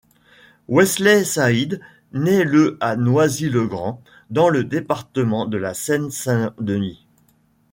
[0.67, 1.79] Wesley Saïd
[2.11, 7.05] naît le à Noisy-le-Grand, dans le département de la Seine-Saint-Denis.